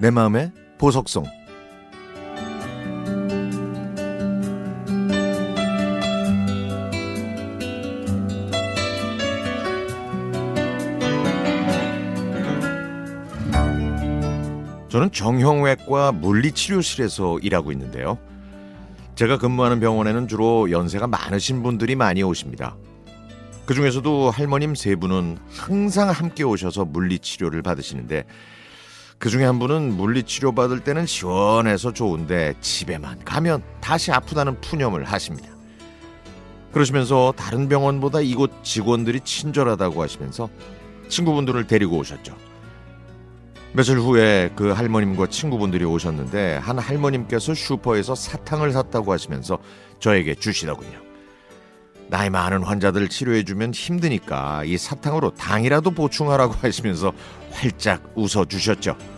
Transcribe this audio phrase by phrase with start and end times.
[0.00, 1.24] 내 마음의 보석송
[14.88, 18.18] 저는 정형외과 물리치료실에서 일하고 있는데요.
[19.16, 22.76] 제가 근무하는 병원에는 주로 연세가 많으신 분들이 많이 오십니다.
[23.66, 28.24] 그 중에서도 할머님 세 분은 항상 함께 오셔서 물리치료를 받으시는데
[29.18, 35.48] 그 중에 한 분은 물리치료 받을 때는 시원해서 좋은데 집에만 가면 다시 아프다는 푸념을 하십니다.
[36.72, 40.48] 그러시면서 다른 병원보다 이곳 직원들이 친절하다고 하시면서
[41.08, 42.36] 친구분들을 데리고 오셨죠.
[43.72, 49.58] 며칠 후에 그 할머님과 친구분들이 오셨는데 한 할머님께서 슈퍼에서 사탕을 샀다고 하시면서
[49.98, 51.08] 저에게 주시더군요.
[52.08, 57.12] 나이 많은 환자들 치료해주면 힘드니까 이 사탕으로 당이라도 보충하라고 하시면서
[57.52, 59.17] 활짝 웃어주셨죠.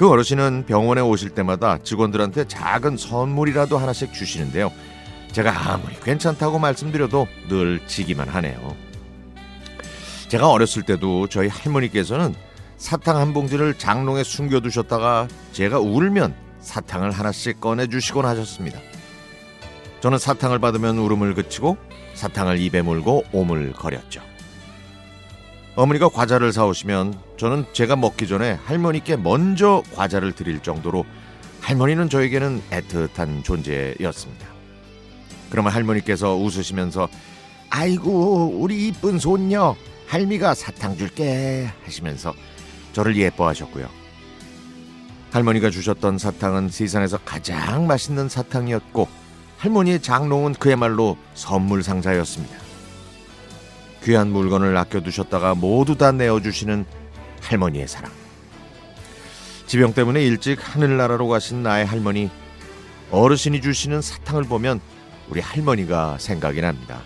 [0.00, 4.72] 그 어르신은 병원에 오실 때마다 직원들한테 작은 선물이라도 하나씩 주시는데요.
[5.32, 8.74] 제가 아무리 괜찮다고 말씀드려도 늘 지기만 하네요.
[10.28, 12.34] 제가 어렸을 때도 저희 할머니께서는
[12.78, 18.80] 사탕 한 봉지를 장롱에 숨겨두셨다가 제가 울면 사탕을 하나씩 꺼내주시곤 하셨습니다.
[20.00, 21.76] 저는 사탕을 받으면 울음을 그치고
[22.14, 24.29] 사탕을 입에 물고 오물거렸죠.
[25.76, 31.04] 어머니가 과자를 사오시면 저는 제가 먹기 전에 할머니께 먼저 과자를 드릴 정도로
[31.60, 34.46] 할머니는 저에게는 애틋한 존재였습니다.
[35.48, 37.08] 그러면 할머니께서 웃으시면서
[37.70, 42.34] 아이고 우리 이쁜 손녀 할미가 사탕 줄게 하시면서
[42.92, 43.88] 저를 예뻐하셨고요.
[45.30, 49.06] 할머니가 주셨던 사탕은 세상에서 가장 맛있는 사탕이었고
[49.58, 52.69] 할머니의 장롱은 그야말로 선물 상자였습니다.
[54.02, 56.84] 귀한 물건을 아껴두셨다가 모두 다 내어주시는
[57.42, 58.10] 할머니의 사랑.
[59.66, 62.30] 지병 때문에 일찍 하늘나라로 가신 나의 할머니,
[63.10, 64.80] 어르신이 주시는 사탕을 보면
[65.28, 67.02] 우리 할머니가 생각이 납니다.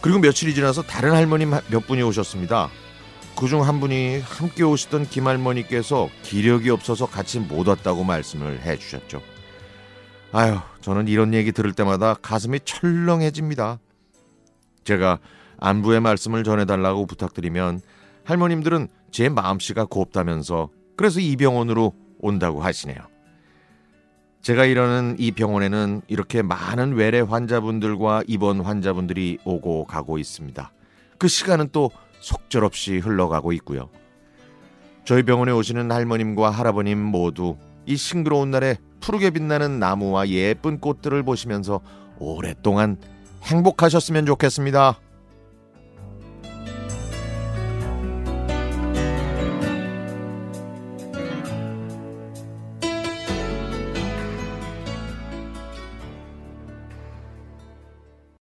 [0.00, 2.70] 그리고 며칠이 지나서 다른 할머니 몇 분이 오셨습니다.
[3.36, 9.22] 그중 한 분이 함께 오시던 김할머니께서 기력이 없어서 같이 못 왔다고 말씀을 해주셨죠.
[10.32, 13.78] 아유, 저는 이런 얘기 들을 때마다 가슴이 철렁해집니다.
[14.84, 15.18] 제가
[15.62, 17.80] 안부의 말씀을 전해달라고 부탁드리면
[18.24, 22.98] 할머님들은 제 마음씨가 곱다면서 그래서 이 병원으로 온다고 하시네요.
[24.42, 30.72] 제가 일하는 이 병원에는 이렇게 많은 외래 환자분들과 입원 환자분들이 오고 가고 있습니다.
[31.18, 33.88] 그 시간은 또 속절없이 흘러가고 있고요.
[35.04, 37.56] 저희 병원에 오시는 할머님과 할아버님 모두
[37.86, 41.80] 이 싱그러운 날에 푸르게 빛나는 나무와 예쁜 꽃들을 보시면서
[42.18, 42.96] 오랫동안
[43.44, 44.98] 행복하셨으면 좋겠습니다.